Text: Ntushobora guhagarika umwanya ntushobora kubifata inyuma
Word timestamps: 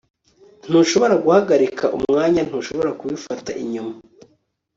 Ntushobora 0.67 1.15
guhagarika 1.23 1.85
umwanya 1.97 2.41
ntushobora 2.47 2.91
kubifata 2.99 3.51
inyuma 3.63 3.93